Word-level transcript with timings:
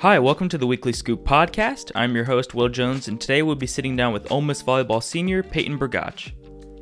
Hi, 0.00 0.18
welcome 0.18 0.48
to 0.48 0.56
the 0.56 0.66
Weekly 0.66 0.94
Scoop 0.94 1.26
podcast. 1.26 1.92
I'm 1.94 2.14
your 2.14 2.24
host, 2.24 2.54
Will 2.54 2.70
Jones, 2.70 3.06
and 3.06 3.20
today 3.20 3.42
we'll 3.42 3.54
be 3.54 3.66
sitting 3.66 3.96
down 3.96 4.14
with 4.14 4.32
Ole 4.32 4.40
Miss 4.40 4.62
volleyball 4.62 5.02
senior 5.02 5.42
Payton 5.42 5.78
Brgoch. 5.78 6.32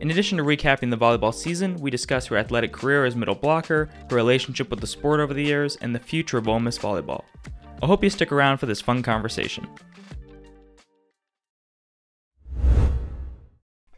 In 0.00 0.12
addition 0.12 0.38
to 0.38 0.44
recapping 0.44 0.88
the 0.88 0.96
volleyball 0.96 1.34
season, 1.34 1.74
we 1.80 1.90
discuss 1.90 2.26
her 2.26 2.36
athletic 2.36 2.72
career 2.72 3.04
as 3.04 3.16
middle 3.16 3.34
blocker, 3.34 3.90
her 4.08 4.14
relationship 4.14 4.70
with 4.70 4.78
the 4.80 4.86
sport 4.86 5.18
over 5.18 5.34
the 5.34 5.42
years, 5.42 5.74
and 5.80 5.92
the 5.92 5.98
future 5.98 6.38
of 6.38 6.46
Ole 6.46 6.60
Miss 6.60 6.78
volleyball. 6.78 7.24
I 7.82 7.86
hope 7.86 8.04
you 8.04 8.10
stick 8.10 8.30
around 8.30 8.58
for 8.58 8.66
this 8.66 8.80
fun 8.80 9.02
conversation. 9.02 9.66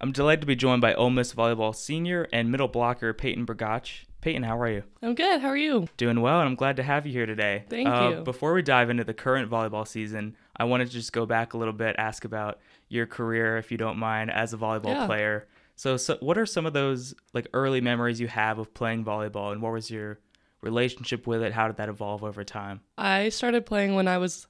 I'm 0.01 0.13
delighted 0.13 0.41
to 0.41 0.47
be 0.47 0.57
joined 0.57 0.81
by 0.81 0.95
Ole 0.95 1.11
Miss 1.11 1.35
volleyball 1.35 1.77
senior 1.77 2.27
and 2.33 2.51
middle 2.51 2.69
blocker 2.69 3.13
Payton 3.13 3.45
Brgoch. 3.45 4.07
Payton, 4.21 4.43
how 4.43 4.59
are 4.61 4.69
you? 4.69 4.83
I'm 5.03 5.15
good. 5.15 5.41
How 5.41 5.49
are 5.49 5.57
you? 5.57 5.89
Doing 5.97 6.21
well, 6.21 6.41
and 6.41 6.49
I'm 6.49 6.55
glad 6.55 6.77
to 6.77 6.83
have 6.83 7.07
you 7.07 7.13
here 7.13 7.25
today. 7.25 7.65
Thank 7.71 7.89
Uh, 7.89 8.11
you. 8.19 8.21
Before 8.23 8.53
we 8.53 8.61
dive 8.61 8.91
into 8.91 9.03
the 9.03 9.15
current 9.15 9.51
volleyball 9.51 9.87
season, 9.89 10.37
I 10.57 10.65
wanted 10.65 10.89
to 10.89 10.93
just 10.93 11.13
go 11.15 11.25
back 11.25 11.55
a 11.55 11.59
little 11.59 11.73
bit, 11.73 11.97
ask 11.99 12.27
about 12.27 12.59
your 12.89 13.07
career, 13.07 13.57
if 13.57 13.71
you 13.73 13.79
don't 13.79 13.97
mind, 13.97 14.31
as 14.31 14.53
a 14.53 14.59
volleyball 14.59 14.95
Yeah. 14.95 15.07
player. 15.07 15.47
So, 15.75 15.97
so, 15.97 16.19
what 16.21 16.37
are 16.37 16.45
some 16.45 16.67
of 16.67 16.75
those 16.75 17.15
like 17.33 17.49
early 17.55 17.81
memories 17.81 18.21
you 18.21 18.29
have 18.29 18.59
of 18.59 18.75
playing 18.75 19.07
volleyball, 19.07 19.53
and 19.53 19.63
what 19.63 19.73
was 19.73 19.91
your 19.91 20.19
relationship 20.61 21.27
with 21.27 21.43
it? 21.43 21.55
How 21.55 21.67
did 21.69 21.79
that 21.79 21.89
evolve 21.89 22.23
over 22.23 22.45
time? 22.45 22.83
I 22.99 23.31
started 23.31 23.65
playing 23.65 23.95
when 23.95 24.07
I 24.07 24.19
was 24.19 24.47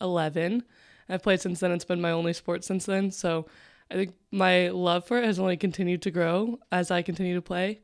11. 0.00 0.62
I've 1.08 1.24
played 1.24 1.40
since 1.40 1.58
then. 1.58 1.72
It's 1.72 1.84
been 1.84 2.00
my 2.00 2.12
only 2.12 2.32
sport 2.32 2.62
since 2.62 2.86
then. 2.86 3.10
So 3.10 3.46
I 3.90 3.94
think 3.94 4.14
my 4.30 4.68
love 4.68 5.04
for 5.06 5.18
it 5.18 5.24
has 5.24 5.40
only 5.40 5.56
continued 5.56 6.02
to 6.02 6.12
grow 6.12 6.60
as 6.70 6.92
I 6.92 7.02
continue 7.02 7.34
to 7.34 7.42
play. 7.42 7.80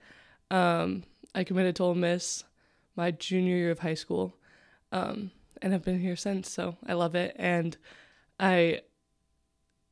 Um, 0.53 1.03
I 1.35 1.45
committed 1.45 1.77
to 1.77 1.85
Ole 1.85 1.95
Miss 1.95 2.45
my 2.97 3.11
junior 3.11 3.57
year 3.57 3.71
of 3.71 3.81
high 3.81 3.95
school 3.95 4.37
um, 4.93 5.31
and 5.61 5.73
have 5.73 5.83
been 5.83 6.01
here 6.01 6.17
since. 6.17 6.51
So 6.51 6.77
I 6.87 6.93
love 6.95 7.15
it. 7.15 7.35
And 7.39 7.77
I 8.39 8.83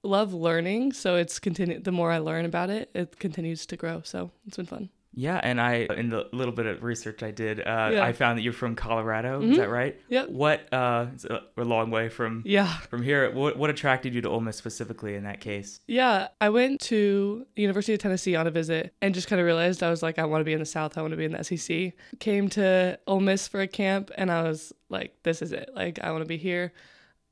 love 0.03 0.33
learning. 0.33 0.93
So 0.93 1.17
it's 1.17 1.39
continued. 1.39 1.85
The 1.85 1.93
more 1.93 2.13
I 2.13 2.19
learn 2.19 2.45
about 2.45 2.71
it, 2.71 2.91
it 2.95 3.19
continues 3.19 3.67
to 3.67 3.77
grow. 3.77 4.03
So 4.05 4.31
it's 4.47 4.57
been 4.57 4.67
fun. 4.67 4.91
Yeah, 5.15 5.39
and 5.43 5.61
I, 5.61 5.87
in 5.97 6.09
the 6.09 6.27
little 6.33 6.55
bit 6.55 6.65
of 6.65 6.83
research 6.83 7.23
I 7.23 7.31
did, 7.33 7.61
uh, 7.61 7.91
Yeah. 7.93 8.05
I 8.05 8.13
found 8.13 8.39
that 8.39 8.43
you're 8.43 8.55
from 8.55 8.75
Colorado. 8.75 9.43
Is 9.43 9.51
Mhm. 9.51 9.57
that 9.59 9.69
right? 9.69 10.01
Yep. 10.09 10.31
What? 10.31 10.73
Uh, 10.73 11.07
it's 11.13 11.27
a, 11.27 11.43
a 11.59 11.65
long 11.65 11.91
way 11.91 12.09
from 12.09 12.43
Yeah. 12.47 12.73
from 12.89 13.03
here. 13.03 13.31
What 13.31 13.59
what 13.59 13.69
attracted 13.69 14.15
you 14.15 14.23
to 14.23 14.29
Ole 14.31 14.41
Miss 14.41 14.57
specifically 14.57 15.15
in 15.15 15.25
that 15.25 15.41
case? 15.41 15.81
Yeah, 15.87 16.29
I 16.41 16.49
went 16.49 16.81
to 16.83 17.47
the 17.57 17.63
University 17.63 17.93
of 17.93 17.99
Tennessee 18.01 18.35
on 18.37 18.47
a 18.47 18.51
visit 18.51 18.95
and 19.03 19.15
just 19.15 19.29
kind 19.29 19.39
of 19.39 19.45
realized 19.45 19.83
I 19.83 19.91
was 19.91 20.03
like, 20.03 20.19
I 20.19 20.25
want 20.25 20.41
to 20.41 20.45
be 20.47 20.55
in 20.55 20.61
the 20.61 20.65
South. 20.67 20.97
I 20.97 21.03
want 21.03 21.13
to 21.13 21.17
be 21.19 21.27
in 21.27 21.33
the 21.33 21.45
SEC. 21.45 21.93
Came 22.19 22.49
to 22.51 22.99
Ole 23.07 23.21
Miss 23.21 23.47
for 23.49 23.61
a 23.61 23.69
camp 23.69 24.11
and 24.17 24.31
I 24.31 24.43
was 24.45 24.73
like, 24.89 25.15
this 25.25 25.43
is 25.43 25.53
it. 25.53 25.69
Like, 25.75 25.99
I 26.03 26.11
want 26.11 26.23
to 26.23 26.29
be 26.29 26.39
here. 26.39 26.73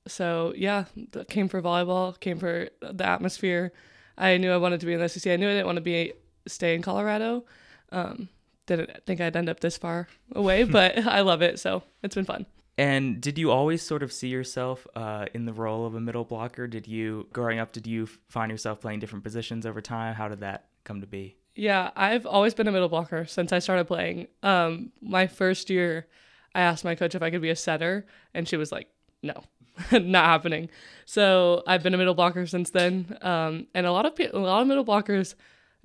So 0.07 0.53
yeah, 0.57 0.85
came 1.29 1.49
for 1.49 1.63
volleyball. 1.63 2.19
Came 2.21 2.39
for 2.39 2.69
the 2.81 3.07
atmosphere. 3.07 3.73
I 4.19 4.37
knew 4.37 4.51
I 4.53 4.59
wanted 4.59 4.81
to 4.81 4.87
be 4.87 4.93
in 4.93 5.01
the 5.01 5.09
SEC. 5.09 5.33
I 5.33 5.37
knew 5.37 5.49
I 5.49 5.53
didn't 5.53 5.67
want 5.67 5.77
to 5.77 5.83
be 5.83 6.13
stay 6.47 6.75
in 6.75 6.83
Colorado. 6.83 7.45
Um, 7.93 8.29
didn't 8.67 9.05
think 9.05 9.21
I'd 9.21 9.37
end 9.37 9.49
up 9.49 9.61
this 9.61 9.77
far 9.77 10.09
away, 10.33 10.65
but 10.79 10.99
I 10.99 11.21
love 11.21 11.43
it. 11.43 11.59
So 11.59 11.83
it's 12.03 12.15
been 12.15 12.25
fun. 12.25 12.47
And 12.79 13.21
did 13.21 13.37
you 13.37 13.51
always 13.51 13.83
sort 13.83 14.03
of 14.03 14.13
see 14.13 14.29
yourself 14.29 14.87
uh, 14.95 15.27
in 15.35 15.45
the 15.45 15.53
role 15.53 15.85
of 15.85 15.95
a 15.95 16.01
middle 16.01 16.25
blocker? 16.25 16.67
Did 16.67 16.87
you, 16.87 17.27
growing 17.33 17.59
up, 17.59 17.73
did 17.73 17.87
you 17.87 18.07
find 18.29 18.51
yourself 18.51 18.81
playing 18.81 19.01
different 19.01 19.23
positions 19.23 19.67
over 19.67 19.83
time? 19.83 20.15
How 20.15 20.29
did 20.29 20.41
that 20.41 20.67
come 20.85 21.03
to 21.03 21.07
be? 21.07 21.37
Yeah, 21.55 21.91
I've 21.95 22.25
always 22.25 22.55
been 22.55 22.69
a 22.69 22.73
middle 22.73 22.89
blocker 22.89 23.27
since 23.27 23.53
I 23.53 23.59
started 23.59 23.87
playing. 23.87 24.29
Um, 24.43 24.93
my 25.03 25.27
first 25.27 25.69
year, 25.69 26.07
I 26.55 26.63
asked 26.63 26.85
my 26.85 26.95
coach 26.95 27.15
if 27.15 27.23
I 27.23 27.31
could 27.31 27.43
be 27.43 27.51
a 27.51 27.57
setter, 27.57 28.07
and 28.33 28.49
she 28.49 28.57
was 28.57 28.73
like, 28.73 28.89
"No, 29.23 29.43
not 29.93 30.25
happening." 30.25 30.71
So 31.05 31.63
I've 31.67 31.83
been 31.83 31.93
a 31.93 31.99
middle 31.99 32.15
blocker 32.15 32.47
since 32.47 32.71
then. 32.71 33.19
Um, 33.21 33.67
and 33.75 33.85
a 33.85 33.93
lot 33.93 34.07
of 34.07 34.17
pe- 34.17 34.31
a 34.31 34.39
lot 34.39 34.63
of 34.63 34.69
middle 34.69 34.85
blockers 34.87 35.35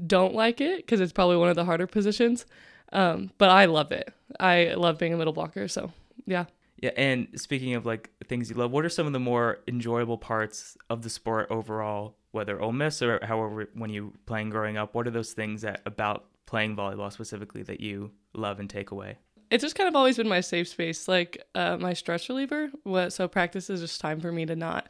don't 0.06 0.34
like 0.34 0.62
it 0.62 0.78
because 0.78 1.02
it's 1.02 1.14
probably 1.14 1.38
one 1.38 1.50
of 1.50 1.56
the 1.56 1.66
harder 1.66 1.88
positions. 1.88 2.46
Um, 2.94 3.32
but 3.38 3.50
I 3.50 3.66
love 3.66 3.92
it. 3.92 4.14
I 4.40 4.74
love 4.76 4.98
being 4.98 5.14
a 5.14 5.18
middle 5.18 5.34
blocker. 5.34 5.68
So 5.68 5.92
yeah. 6.26 6.46
Yeah, 6.82 6.92
and 6.98 7.28
speaking 7.36 7.74
of 7.76 7.86
like 7.86 8.10
things 8.28 8.50
you 8.50 8.56
love, 8.56 8.72
what 8.72 8.86
are 8.86 8.90
some 8.90 9.08
of 9.08 9.14
the 9.14 9.20
more 9.20 9.60
enjoyable 9.68 10.18
parts 10.18 10.78
of 10.90 11.02
the 11.02 11.10
sport 11.10 11.48
overall? 11.50 12.16
Whether 12.32 12.62
Ole 12.62 12.74
Miss 12.74 13.02
or 13.02 13.20
however 13.24 13.70
when 13.74 13.90
you 13.90 14.14
playing 14.26 14.50
growing 14.50 14.76
up, 14.76 14.94
what 14.94 15.08
are 15.08 15.12
those 15.12 15.32
things 15.32 15.62
that 15.62 15.82
about 15.86 16.26
playing 16.46 16.76
volleyball 16.76 17.12
specifically 17.12 17.64
that 17.64 17.80
you 17.80 18.12
love 18.34 18.60
and 18.60 18.70
take 18.70 18.92
away? 18.92 19.18
it's 19.52 19.62
just 19.62 19.76
kind 19.76 19.88
of 19.88 19.96
always 19.96 20.18
been 20.18 20.28
my 20.28 20.42
safe 20.42 20.68
space, 20.68 21.08
like 21.08 21.44
uh, 21.54 21.78
my 21.78 21.94
stress 21.94 22.28
reliever. 22.30 22.70
What 22.84 23.14
so 23.14 23.28
practice 23.28 23.70
is 23.70 23.82
just 23.82 24.02
time 24.02 24.20
for 24.20 24.32
me 24.32 24.46
to 24.46 24.56
not 24.56 24.90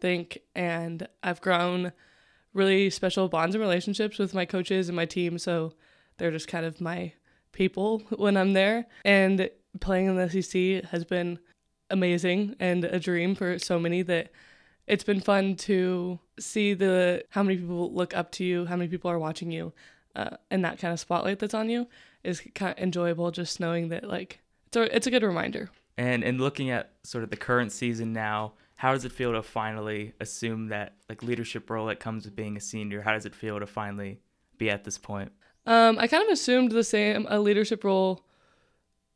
think, 0.00 0.38
and 0.54 1.06
I've 1.22 1.40
grown 1.40 1.92
really 2.54 2.90
special 2.90 3.28
bonds 3.28 3.54
and 3.54 3.62
relationships 3.62 4.18
with 4.18 4.34
my 4.34 4.44
coaches 4.44 4.88
and 4.88 4.96
my 4.96 5.06
team. 5.06 5.38
So 5.38 5.72
they're 6.18 6.30
just 6.30 6.48
kind 6.48 6.66
of 6.66 6.80
my 6.80 7.12
people 7.52 7.98
when 8.16 8.36
I'm 8.36 8.52
there. 8.52 8.86
And 9.04 9.48
playing 9.80 10.06
in 10.06 10.16
the 10.16 10.28
SEC 10.28 10.90
has 10.90 11.04
been 11.04 11.38
amazing 11.90 12.56
and 12.58 12.84
a 12.84 12.98
dream 12.98 13.34
for 13.34 13.58
so 13.58 13.78
many 13.78 14.02
that 14.02 14.32
it's 14.86 15.04
been 15.04 15.20
fun 15.20 15.54
to 15.54 16.18
see 16.40 16.74
the 16.74 17.24
how 17.30 17.42
many 17.42 17.56
people 17.56 17.92
look 17.92 18.16
up 18.16 18.32
to 18.32 18.44
you, 18.44 18.66
how 18.66 18.76
many 18.76 18.88
people 18.88 19.10
are 19.10 19.18
watching 19.18 19.50
you, 19.50 19.72
uh, 20.16 20.36
and 20.50 20.64
that 20.64 20.78
kind 20.78 20.92
of 20.92 20.98
spotlight 20.98 21.38
that's 21.38 21.54
on 21.54 21.70
you 21.70 21.86
is 22.24 22.42
kind 22.54 22.76
of 22.76 22.82
enjoyable. 22.82 23.30
Just 23.30 23.60
knowing 23.60 23.88
that 23.90 24.08
like 24.08 24.40
it's 24.66 24.76
a 24.76 24.96
it's 24.96 25.06
a 25.06 25.10
good 25.10 25.22
reminder. 25.22 25.70
And 25.96 26.24
and 26.24 26.40
looking 26.40 26.70
at 26.70 26.92
sort 27.04 27.22
of 27.22 27.30
the 27.30 27.36
current 27.36 27.70
season 27.72 28.12
now, 28.12 28.54
how 28.82 28.90
does 28.90 29.04
it 29.04 29.12
feel 29.12 29.30
to 29.30 29.44
finally 29.44 30.12
assume 30.18 30.66
that 30.66 30.96
like 31.08 31.22
leadership 31.22 31.70
role 31.70 31.86
that 31.86 32.00
comes 32.00 32.24
with 32.24 32.34
being 32.34 32.56
a 32.56 32.60
senior? 32.60 33.00
How 33.00 33.12
does 33.12 33.24
it 33.24 33.32
feel 33.32 33.60
to 33.60 33.64
finally 33.64 34.18
be 34.58 34.70
at 34.70 34.82
this 34.82 34.98
point? 34.98 35.30
Um, 35.66 36.00
I 36.00 36.08
kind 36.08 36.24
of 36.24 36.28
assumed 36.30 36.72
the 36.72 36.82
same 36.82 37.24
a 37.30 37.38
leadership 37.38 37.84
role 37.84 38.26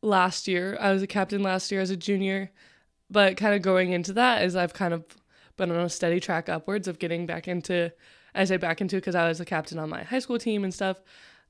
last 0.02 0.46
year. 0.46 0.78
I 0.80 0.92
was 0.92 1.02
a 1.02 1.08
captain 1.08 1.42
last 1.42 1.72
year 1.72 1.80
as 1.80 1.90
a 1.90 1.96
junior, 1.96 2.52
but 3.10 3.36
kind 3.36 3.56
of 3.56 3.62
going 3.62 3.90
into 3.90 4.12
that 4.12 4.42
as 4.42 4.54
I've 4.54 4.72
kind 4.72 4.94
of 4.94 5.04
been 5.56 5.72
on 5.72 5.80
a 5.80 5.88
steady 5.88 6.20
track 6.20 6.48
upwards 6.48 6.86
of 6.86 7.00
getting 7.00 7.26
back 7.26 7.48
into, 7.48 7.92
I 8.36 8.44
say 8.44 8.58
back 8.58 8.80
into 8.80 8.98
because 8.98 9.16
I 9.16 9.26
was 9.26 9.40
a 9.40 9.44
captain 9.44 9.80
on 9.80 9.90
my 9.90 10.04
high 10.04 10.20
school 10.20 10.38
team 10.38 10.62
and 10.62 10.72
stuff, 10.72 11.02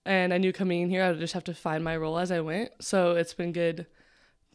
and 0.07 0.33
I 0.33 0.39
knew 0.39 0.55
coming 0.55 0.81
in 0.81 0.89
here 0.89 1.03
I 1.03 1.11
would 1.11 1.21
just 1.21 1.35
have 1.35 1.45
to 1.45 1.55
find 1.55 1.85
my 1.85 1.99
role 1.99 2.19
as 2.19 2.31
I 2.31 2.41
went. 2.41 2.71
So 2.81 3.15
it's 3.15 3.35
been 3.35 3.53
good 3.53 3.87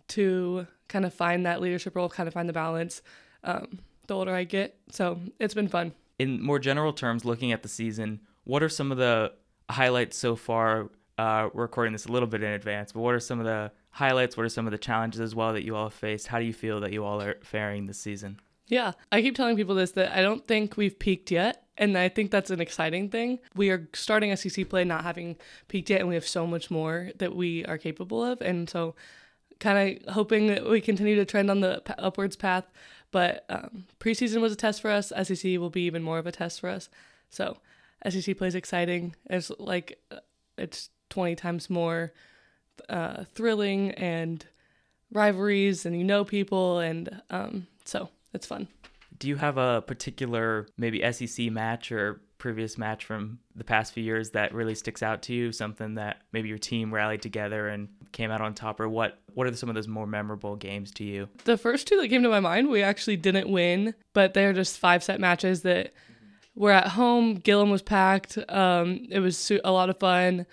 to 0.08 0.66
kind 0.88 1.06
of 1.06 1.14
find 1.14 1.46
that 1.46 1.62
leadership 1.62 1.96
role, 1.96 2.10
kind 2.10 2.26
of 2.28 2.34
find 2.34 2.50
the 2.50 2.54
balance. 2.54 3.04
Um, 3.44 3.80
the 4.08 4.16
older 4.16 4.34
I 4.36 4.44
get, 4.44 4.78
so 4.92 5.20
it's 5.40 5.54
been 5.54 5.68
fun. 5.68 5.94
in 6.20 6.42
more 6.42 6.60
general 6.60 6.94
terms, 6.94 7.24
looking 7.26 7.52
at 7.52 7.64
the 7.64 7.70
season, 7.70 8.20
what 8.44 8.62
are 8.64 8.70
some 8.70 8.92
of 8.92 8.98
the 8.98 9.34
highlights 9.70 10.18
so 10.18 10.36
far? 10.36 10.90
Uh, 11.18 11.50
we're 11.54 11.64
recording 11.64 11.94
this 11.94 12.06
a 12.06 12.12
little 12.12 12.28
bit 12.28 12.42
in 12.44 12.52
advance, 12.52 12.92
but 12.92 13.02
what 13.02 13.14
are 13.14 13.20
some 13.20 13.40
of 13.40 13.46
the 13.46 13.72
highlights? 13.92 14.36
What 14.36 14.46
are 14.46 14.50
some 14.50 14.66
of 14.66 14.72
the 14.72 14.78
challenges 14.78 15.22
as 15.22 15.36
well 15.36 15.54
that 15.54 15.64
you 15.64 15.76
all 15.76 15.86
have 15.86 15.94
faced? 15.94 16.28
How 16.28 16.40
do 16.40 16.46
you 16.46 16.54
feel 16.54 16.80
that 16.82 16.92
you 16.92 17.04
all 17.04 17.22
are 17.22 17.36
faring 17.44 17.86
this 17.86 18.00
season? 18.00 18.40
Yeah, 18.68 18.94
I 19.12 19.22
keep 19.22 19.36
telling 19.36 19.56
people 19.56 19.76
this 19.76 19.92
that 19.92 20.16
I 20.18 20.22
don't 20.22 20.46
think 20.48 20.78
we've 20.78 20.98
peaked 20.98 21.30
yet. 21.32 21.64
And 21.78 21.98
I 21.98 22.10
think 22.10 22.32
that's 22.32 22.52
an 22.52 22.62
exciting 22.62 23.10
thing. 23.10 23.40
We 23.56 23.70
are 23.72 23.90
starting 23.94 24.36
SEC 24.36 24.70
play 24.70 24.84
not 24.84 25.04
having 25.04 25.38
peaked 25.68 25.90
yet, 25.90 26.00
and 26.00 26.10
we 26.10 26.16
have 26.16 26.28
so 26.28 26.46
much 26.46 26.70
more 26.70 27.10
that 27.18 27.36
we 27.36 27.66
are 27.66 27.78
capable 27.78 28.24
of. 28.24 28.40
And 28.42 28.70
so, 28.70 28.94
kind 29.60 30.00
of 30.06 30.14
hoping 30.14 30.48
that 30.48 30.70
we 30.70 30.80
continue 30.82 31.16
to 31.16 31.26
trend 31.26 31.50
on 31.50 31.62
the 31.62 31.82
p- 31.86 31.94
upwards 31.98 32.36
path. 32.36 32.66
But 33.12 33.46
um, 33.50 33.86
preseason 34.00 34.42
was 34.42 34.54
a 34.54 34.56
test 34.56 34.82
for 34.82 34.90
us. 34.90 35.12
SEC 35.24 35.60
will 35.60 35.70
be 35.70 35.82
even 35.82 36.02
more 36.02 36.18
of 36.18 36.28
a 36.28 36.32
test 36.32 36.62
for 36.62 36.70
us. 36.70 36.90
So, 37.30 37.58
SEC 38.08 38.38
plays 38.38 38.56
exciting. 38.56 39.16
It's 39.30 39.52
like 39.60 40.00
uh, 40.10 40.20
it's 40.58 40.90
20 41.10 41.36
times 41.36 41.70
more 41.70 42.14
uh, 42.90 43.26
thrilling 43.36 43.92
and 43.92 44.46
rivalries, 45.12 45.86
and 45.86 45.96
you 45.98 46.04
know 46.04 46.24
people. 46.24 46.80
And 46.80 47.22
um, 47.30 47.68
so, 47.84 48.10
it's 48.34 48.48
fun. 48.48 48.68
Do 49.20 49.28
you 49.28 49.36
have 49.36 49.58
a 49.58 49.84
particular 49.86 50.68
maybe 50.78 51.04
SEC 51.12 51.52
match 51.52 51.92
or 51.92 52.22
previous 52.38 52.78
match 52.78 53.06
from 53.06 53.40
the 53.56 53.64
past 53.64 53.94
few 53.94 54.04
years 54.04 54.32
that 54.32 54.54
really 54.54 54.74
sticks 54.74 55.04
out 55.04 55.22
to 55.24 55.34
you? 55.34 55.52
Something 55.52 55.96
that 55.96 56.22
maybe 56.32 56.48
your 56.50 56.58
team 56.58 56.94
rallied 56.94 57.22
together 57.22 57.68
and 57.68 57.90
came 58.12 58.32
out 58.32 58.42
on 58.42 58.54
top, 58.54 58.80
or 58.80 58.90
what? 58.90 59.20
What 59.34 59.48
are 59.48 59.56
some 59.56 59.70
of 59.70 59.76
those 59.76 59.88
more 59.88 60.08
memorable 60.08 60.56
games 60.56 60.92
to 60.94 61.04
you? 61.04 61.30
The 61.46 61.58
first 61.58 61.88
two 61.88 61.98
that 61.98 62.10
came 62.10 62.24
to 62.24 62.30
my 62.30 62.40
mind, 62.40 62.70
we 62.70 62.84
actually 62.84 63.18
didn't 63.18 63.50
win, 63.50 63.94
but 64.14 64.34
they're 64.34 64.54
just 64.54 64.78
five 64.78 65.04
set 65.04 65.20
matches 65.20 65.62
that 65.62 65.94
were 66.56 66.72
at 66.72 66.90
home. 66.90 67.40
Gillom 67.40 67.72
was 67.72 67.82
packed. 67.82 68.38
Um, 68.50 69.08
it 69.10 69.20
was 69.20 69.52
a 69.64 69.72
lot 69.72 69.90
of 69.90 70.00
fun, 70.00 70.46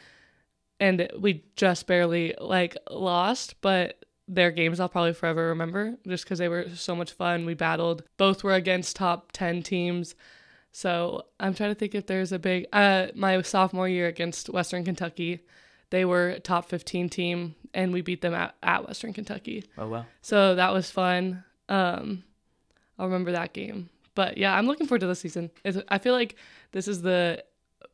and 0.78 1.10
we 1.18 1.44
just 1.56 1.86
barely 1.86 2.34
like 2.40 2.76
lost, 2.90 3.60
but 3.60 4.04
their 4.28 4.50
games 4.50 4.78
I'll 4.78 4.90
probably 4.90 5.14
forever 5.14 5.48
remember 5.48 5.96
just 6.06 6.24
because 6.24 6.38
they 6.38 6.48
were 6.48 6.68
so 6.74 6.94
much 6.94 7.12
fun. 7.12 7.46
We 7.46 7.54
battled. 7.54 8.02
Both 8.18 8.44
were 8.44 8.54
against 8.54 8.96
top 8.96 9.32
ten 9.32 9.62
teams. 9.62 10.14
So 10.70 11.24
I'm 11.40 11.54
trying 11.54 11.70
to 11.70 11.74
think 11.74 11.94
if 11.94 12.06
there's 12.06 12.30
a 12.30 12.38
big 12.38 12.66
uh 12.72 13.06
my 13.14 13.40
sophomore 13.42 13.88
year 13.88 14.06
against 14.06 14.50
Western 14.50 14.84
Kentucky, 14.84 15.40
they 15.90 16.04
were 16.04 16.30
a 16.30 16.40
top 16.40 16.68
15 16.68 17.08
team 17.08 17.54
and 17.74 17.92
we 17.92 18.00
beat 18.00 18.20
them 18.20 18.34
at, 18.34 18.54
at 18.62 18.86
Western 18.86 19.12
Kentucky. 19.12 19.64
Oh 19.76 19.88
well. 19.88 20.06
So 20.20 20.54
that 20.54 20.72
was 20.72 20.90
fun. 20.90 21.44
Um, 21.68 22.24
I'll 22.98 23.06
remember 23.06 23.32
that 23.32 23.52
game. 23.52 23.90
But 24.14 24.36
yeah, 24.36 24.54
I'm 24.56 24.66
looking 24.66 24.86
forward 24.86 25.00
to 25.00 25.06
the 25.06 25.14
season. 25.14 25.50
It's, 25.64 25.78
I 25.88 25.98
feel 25.98 26.12
like 26.12 26.34
this 26.72 26.88
is 26.88 27.02
the 27.02 27.44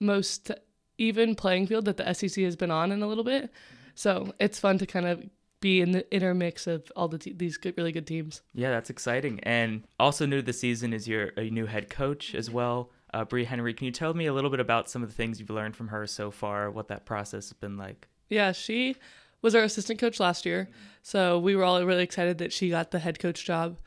most 0.00 0.50
even 0.96 1.34
playing 1.34 1.66
field 1.66 1.84
that 1.84 1.96
the 1.96 2.14
SEC 2.14 2.42
has 2.44 2.56
been 2.56 2.70
on 2.70 2.92
in 2.92 3.02
a 3.02 3.06
little 3.06 3.24
bit. 3.24 3.50
So 3.94 4.32
it's 4.40 4.58
fun 4.58 4.78
to 4.78 4.86
kind 4.86 5.06
of 5.06 5.22
be 5.60 5.80
in 5.80 5.92
the 5.92 6.14
intermix 6.14 6.66
of 6.66 6.90
all 6.94 7.08
the 7.08 7.18
te- 7.18 7.32
these 7.32 7.56
good, 7.56 7.74
really 7.76 7.92
good 7.92 8.06
teams. 8.06 8.42
Yeah, 8.54 8.70
that's 8.70 8.90
exciting. 8.90 9.40
And 9.42 9.84
also 9.98 10.26
new 10.26 10.36
to 10.36 10.42
the 10.42 10.52
season 10.52 10.92
is 10.92 11.08
your 11.08 11.32
a 11.36 11.50
new 11.50 11.66
head 11.66 11.88
coach 11.90 12.34
as 12.34 12.50
well, 12.50 12.90
uh, 13.14 13.24
Bree 13.24 13.44
Henry. 13.44 13.72
Can 13.72 13.86
you 13.86 13.92
tell 13.92 14.12
me 14.12 14.26
a 14.26 14.32
little 14.34 14.50
bit 14.50 14.60
about 14.60 14.90
some 14.90 15.02
of 15.02 15.08
the 15.08 15.14
things 15.14 15.38
you've 15.38 15.50
learned 15.50 15.76
from 15.76 15.88
her 15.88 16.06
so 16.06 16.30
far? 16.30 16.70
What 16.70 16.88
that 16.88 17.06
process 17.06 17.48
has 17.48 17.52
been 17.52 17.76
like? 17.78 18.08
Yeah, 18.28 18.52
she 18.52 18.96
was 19.40 19.54
our 19.54 19.62
assistant 19.62 20.00
coach 20.00 20.18
last 20.18 20.44
year, 20.44 20.68
so 21.02 21.38
we 21.38 21.54
were 21.54 21.62
all 21.62 21.82
really 21.84 22.02
excited 22.02 22.38
that 22.38 22.52
she 22.52 22.70
got 22.70 22.90
the 22.90 22.98
head 22.98 23.20
coach 23.20 23.44
job. 23.44 23.78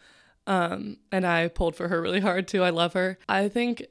Um, 0.46 0.98
and 1.12 1.28
I 1.28 1.50
pulled 1.50 1.76
for 1.76 1.90
her 1.90 2.02
really 2.02 2.22
hard 2.22 2.48
too. 2.48 2.64
I 2.64 2.70
love 2.70 2.94
her. 2.94 3.18
I 3.28 3.50
think 3.50 3.86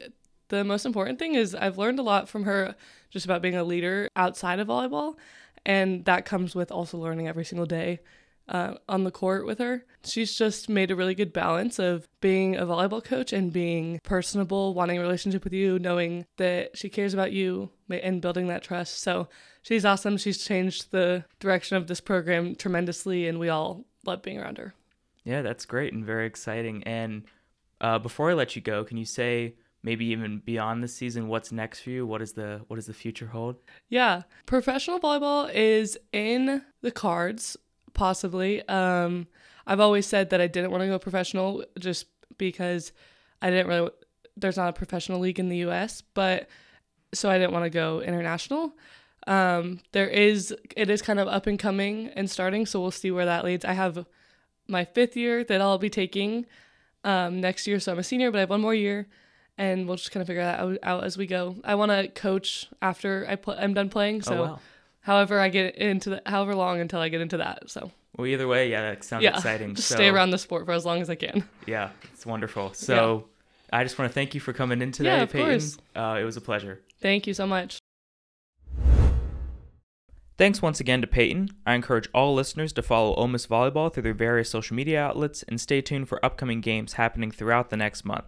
the 0.49 0.63
most 0.63 0.85
important 0.85 1.19
thing 1.19 1.35
is 1.35 1.53
I've 1.53 1.77
learned 1.77 1.99
a 1.99 2.03
lot 2.03 2.27
from 2.27 2.45
her 2.45 2.75
just 3.11 3.25
about 3.25 3.43
being 3.43 3.55
a 3.55 3.63
leader 3.63 4.09
outside 4.15 4.59
of 4.59 4.67
volleyball. 4.67 5.17
And 5.65 6.03
that 6.05 6.25
comes 6.25 6.55
with 6.55 6.71
also 6.71 6.97
learning 6.97 7.27
every 7.27 7.45
single 7.45 7.65
day 7.67 7.99
uh, 8.49 8.75
on 8.87 9.03
the 9.03 9.11
court 9.11 9.45
with 9.45 9.59
her. 9.59 9.83
She's 10.03 10.37
just 10.37 10.69
made 10.69 10.91
a 10.91 10.95
really 10.95 11.15
good 11.15 11.33
balance 11.33 11.79
of 11.79 12.07
being 12.21 12.55
a 12.55 12.65
volleyball 12.65 13.03
coach 13.03 13.33
and 13.33 13.51
being 13.51 13.99
personable, 14.03 14.73
wanting 14.73 14.97
a 14.97 15.01
relationship 15.01 15.43
with 15.43 15.53
you, 15.53 15.79
knowing 15.79 16.25
that 16.37 16.77
she 16.77 16.89
cares 16.89 17.13
about 17.13 17.31
you 17.31 17.69
and 17.89 18.21
building 18.21 18.47
that 18.47 18.63
trust. 18.63 18.99
So 18.99 19.27
she's 19.61 19.85
awesome. 19.85 20.17
She's 20.17 20.43
changed 20.43 20.91
the 20.91 21.25
direction 21.39 21.77
of 21.77 21.87
this 21.87 21.99
program 21.99 22.55
tremendously, 22.55 23.27
and 23.27 23.39
we 23.39 23.49
all 23.49 23.85
love 24.05 24.21
being 24.21 24.39
around 24.39 24.57
her. 24.57 24.73
Yeah, 25.23 25.41
that's 25.41 25.65
great 25.65 25.93
and 25.93 26.05
very 26.05 26.25
exciting. 26.25 26.83
And 26.83 27.23
uh, 27.81 27.99
before 27.99 28.31
I 28.31 28.33
let 28.33 28.55
you 28.55 28.61
go, 28.61 28.83
can 28.85 28.97
you 28.97 29.05
say 29.05 29.55
maybe 29.83 30.05
even 30.05 30.39
beyond 30.39 30.83
the 30.83 30.87
season 30.87 31.27
what's 31.27 31.51
next 31.51 31.81
for 31.81 31.91
you 31.91 32.05
what 32.05 32.21
is 32.21 32.33
the 32.33 32.61
what 32.67 32.75
does 32.75 32.87
the 32.87 32.93
future 32.93 33.27
hold 33.27 33.55
yeah 33.89 34.23
professional 34.45 34.99
volleyball 34.99 35.49
is 35.53 35.97
in 36.11 36.61
the 36.81 36.91
cards 36.91 37.55
possibly 37.93 38.67
um 38.67 39.27
i've 39.65 39.79
always 39.79 40.05
said 40.05 40.29
that 40.29 40.41
i 40.41 40.47
didn't 40.47 40.71
want 40.71 40.81
to 40.81 40.87
go 40.87 40.99
professional 40.99 41.63
just 41.79 42.05
because 42.37 42.91
i 43.41 43.49
didn't 43.49 43.67
really 43.67 43.89
there's 44.35 44.57
not 44.57 44.69
a 44.69 44.73
professional 44.73 45.19
league 45.19 45.39
in 45.39 45.49
the 45.49 45.57
us 45.57 46.01
but 46.13 46.47
so 47.13 47.29
i 47.29 47.37
didn't 47.37 47.53
want 47.53 47.63
to 47.63 47.69
go 47.69 48.01
international 48.01 48.73
um 49.25 49.79
there 49.91 50.07
is 50.07 50.55
it 50.75 50.89
is 50.89 51.01
kind 51.01 51.19
of 51.19 51.27
up 51.27 51.47
and 51.47 51.59
coming 51.59 52.07
and 52.15 52.29
starting 52.29 52.65
so 52.65 52.79
we'll 52.79 52.91
see 52.91 53.11
where 53.11 53.25
that 53.25 53.43
leads 53.43 53.65
i 53.65 53.73
have 53.73 54.05
my 54.67 54.85
fifth 54.85 55.17
year 55.17 55.43
that 55.43 55.61
i'll 55.61 55.77
be 55.77 55.89
taking 55.89 56.45
um 57.03 57.41
next 57.41 57.67
year 57.67 57.79
so 57.79 57.91
i'm 57.91 57.99
a 57.99 58.03
senior 58.03 58.31
but 58.31 58.37
i 58.37 58.41
have 58.41 58.49
one 58.49 58.61
more 58.61 58.75
year 58.75 59.07
and 59.57 59.87
we'll 59.87 59.97
just 59.97 60.11
kind 60.11 60.21
of 60.21 60.27
figure 60.27 60.43
that 60.43 60.59
out, 60.59 60.77
out 60.83 61.03
as 61.03 61.17
we 61.17 61.25
go. 61.25 61.55
I 61.63 61.75
want 61.75 61.91
to 61.91 62.07
coach 62.07 62.67
after 62.81 63.25
I 63.27 63.35
pl- 63.35 63.55
I'm 63.57 63.73
done 63.73 63.89
playing, 63.89 64.21
so 64.21 64.33
oh, 64.33 64.43
wow. 64.43 64.59
However 65.07 65.39
I 65.39 65.47
get 65.47 65.77
into 65.77 66.09
the, 66.09 66.21
however 66.25 66.53
long 66.53 66.81
until 66.81 66.99
I 66.99 67.07
get 67.07 67.21
into 67.21 67.37
that. 67.37 67.69
So 67.69 67.91
well, 68.17 68.27
either 68.27 68.45
way, 68.45 68.69
yeah, 68.69 68.81
that 68.81 69.05
sounds 69.05 69.23
yeah, 69.23 69.37
exciting. 69.37 69.73
Just 69.73 69.87
so, 69.87 69.95
stay 69.95 70.09
around 70.09 70.31
the 70.31 70.37
sport 70.37 70.65
for 70.65 70.73
as 70.73 70.85
long 70.85 70.99
as 70.99 71.09
I 71.09 71.15
can. 71.15 71.45
Yeah, 71.65 71.91
it's 72.13 72.25
wonderful. 72.25 72.73
So 72.73 73.25
yeah. 73.71 73.79
I 73.79 73.83
just 73.85 73.97
want 73.97 74.11
to 74.11 74.13
thank 74.13 74.35
you 74.35 74.41
for 74.41 74.51
coming 74.51 74.81
in 74.81 74.91
today, 74.91 75.15
yeah, 75.15 75.23
of 75.23 75.31
Payton. 75.31 75.49
Course. 75.49 75.77
Uh, 75.95 76.17
it 76.19 76.25
was 76.25 76.35
a 76.35 76.41
pleasure. 76.41 76.81
Thank 76.99 77.25
you 77.25 77.33
so 77.33 77.47
much. 77.47 77.79
Thanks 80.37 80.61
once 80.61 80.81
again 80.81 80.99
to 80.99 81.07
Payton. 81.07 81.51
I 81.65 81.75
encourage 81.75 82.09
all 82.13 82.33
listeners 82.35 82.73
to 82.73 82.81
follow 82.81 83.15
Ole 83.15 83.29
Miss 83.29 83.47
Volleyball 83.47 83.93
through 83.93 84.03
their 84.03 84.13
various 84.13 84.49
social 84.49 84.75
media 84.75 85.01
outlets 85.01 85.41
and 85.43 85.61
stay 85.61 85.79
tuned 85.79 86.09
for 86.09 86.23
upcoming 86.23 86.59
games 86.59 86.93
happening 86.93 87.31
throughout 87.31 87.69
the 87.69 87.77
next 87.77 88.03
month. 88.03 88.25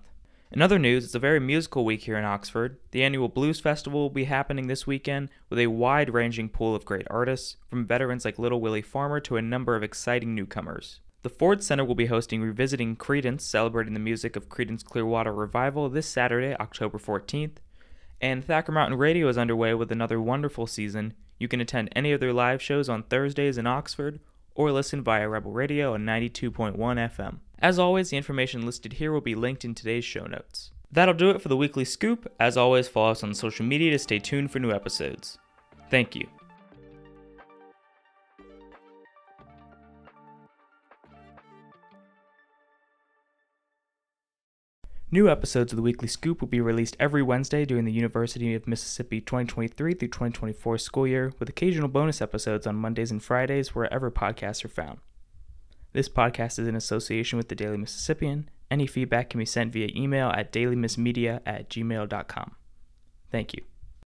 In 0.51 0.63
other 0.63 0.79
news, 0.79 1.05
it's 1.05 1.13
a 1.13 1.19
very 1.19 1.39
musical 1.39 1.85
week 1.85 2.01
here 2.01 2.17
in 2.17 2.25
Oxford. 2.25 2.79
The 2.89 3.03
annual 3.03 3.27
Blues 3.27 3.59
Festival 3.59 4.01
will 4.01 4.09
be 4.09 4.23
happening 4.23 4.65
this 4.65 4.87
weekend 4.87 5.29
with 5.47 5.59
a 5.59 5.67
wide 5.67 6.11
ranging 6.11 6.49
pool 6.49 6.73
of 6.73 6.85
great 6.85 7.05
artists, 7.07 7.57
from 7.69 7.85
veterans 7.85 8.25
like 8.25 8.39
Little 8.39 8.59
Willie 8.59 8.81
Farmer 8.81 9.19
to 9.19 9.37
a 9.37 9.43
number 9.43 9.75
of 9.75 9.83
exciting 9.83 10.33
newcomers. 10.33 11.01
The 11.21 11.29
Ford 11.29 11.61
Center 11.61 11.85
will 11.85 11.93
be 11.93 12.07
hosting 12.07 12.41
Revisiting 12.41 12.95
Creedence, 12.95 13.41
celebrating 13.41 13.93
the 13.93 13.99
music 13.99 14.35
of 14.35 14.49
Creedence 14.49 14.83
Clearwater 14.83 15.31
Revival 15.31 15.87
this 15.87 16.07
Saturday, 16.07 16.55
October 16.59 16.97
14th. 16.97 17.57
And 18.19 18.43
Thacker 18.43 18.71
Mountain 18.71 18.97
Radio 18.97 19.27
is 19.27 19.37
underway 19.37 19.75
with 19.75 19.91
another 19.91 20.19
wonderful 20.19 20.65
season. 20.65 21.13
You 21.37 21.47
can 21.47 21.61
attend 21.61 21.89
any 21.95 22.11
of 22.11 22.19
their 22.19 22.33
live 22.33 22.59
shows 22.59 22.89
on 22.89 23.03
Thursdays 23.03 23.59
in 23.59 23.67
Oxford 23.67 24.19
or 24.55 24.71
listen 24.71 25.03
via 25.03 25.29
Rebel 25.29 25.51
Radio 25.51 25.93
on 25.93 26.05
92.1 26.05 26.75
FM. 26.75 27.37
As 27.61 27.77
always, 27.77 28.09
the 28.09 28.17
information 28.17 28.65
listed 28.65 28.93
here 28.93 29.11
will 29.11 29.19
be 29.19 29.35
linked 29.35 29.65
in 29.65 29.75
today's 29.75 30.05
show 30.05 30.25
notes. 30.25 30.71
That'll 30.91 31.13
do 31.13 31.29
it 31.31 31.41
for 31.41 31.49
the 31.49 31.57
weekly 31.57 31.83
scoop. 31.83 32.31
As 32.39 32.55
always, 32.55 32.87
follow 32.87 33.11
us 33.11 33.23
on 33.23 33.33
social 33.33 33.65
media 33.65 33.91
to 33.91 33.99
stay 33.99 34.17
tuned 34.17 34.51
for 34.51 34.59
new 34.59 34.71
episodes. 34.71 35.37
Thank 35.91 36.15
you. 36.15 36.27
New 45.11 45.27
episodes 45.27 45.73
of 45.73 45.77
the 45.77 45.81
Weekly 45.81 46.07
Scoop 46.07 46.39
will 46.39 46.47
be 46.47 46.61
released 46.61 46.95
every 46.99 47.23
Wednesday 47.23 47.65
during 47.65 47.83
the 47.83 47.91
University 47.91 48.53
of 48.53 48.67
Mississippi 48.67 49.19
2023 49.19 49.95
through 49.95 50.07
2024 50.07 50.77
school 50.77 51.07
year, 51.07 51.33
with 51.39 51.49
occasional 51.49 51.87
bonus 51.87 52.21
episodes 52.21 52.67
on 52.67 52.75
Mondays 52.75 53.09
and 53.09 53.21
Fridays 53.21 53.73
wherever 53.73 54.11
podcasts 54.11 54.63
are 54.63 54.69
found. 54.69 54.99
This 55.91 56.07
podcast 56.07 56.59
is 56.59 56.67
in 56.67 56.75
association 56.75 57.37
with 57.37 57.49
the 57.49 57.55
Daily 57.55 57.77
Mississippian. 57.77 58.49
Any 58.69 58.85
feedback 58.85 59.31
can 59.31 59.39
be 59.39 59.45
sent 59.45 59.73
via 59.73 59.89
email 59.95 60.29
at 60.29 60.51
dailymissmedia 60.51 61.41
at 61.45 61.69
gmail.com. 61.69 62.55
Thank 63.31 63.53
you. 63.53 63.63